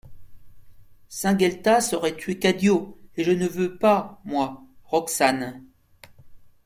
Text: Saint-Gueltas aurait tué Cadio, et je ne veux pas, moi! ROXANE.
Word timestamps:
Saint-Gueltas 1.09 1.91
aurait 1.93 2.15
tué 2.15 2.39
Cadio, 2.39 2.97
et 3.17 3.23
je 3.23 3.29
ne 3.29 3.45
veux 3.45 3.77
pas, 3.77 4.19
moi! 4.25 4.63
ROXANE. 4.85 5.61